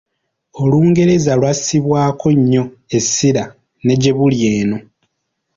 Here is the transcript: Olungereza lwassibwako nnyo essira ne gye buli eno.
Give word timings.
Olungereza 0.63 1.31
lwassibwako 1.39 2.27
nnyo 2.37 2.63
essira 2.97 3.43
ne 3.83 3.93
gye 4.01 4.11
buli 4.17 4.37
eno. 4.57 4.77